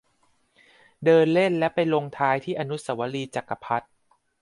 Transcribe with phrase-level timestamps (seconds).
[1.05, 3.91] เดินเล่นและไปลงท้ายที่อนุสาวรีย์จักรพรรดิ์